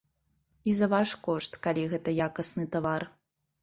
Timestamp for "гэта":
1.95-2.19